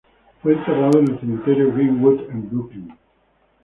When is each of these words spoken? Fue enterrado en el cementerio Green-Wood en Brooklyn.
Fue 0.41 0.53
enterrado 0.53 0.97
en 0.97 1.09
el 1.11 1.19
cementerio 1.19 1.71
Green-Wood 1.71 2.21
en 2.31 2.49
Brooklyn. 2.49 2.93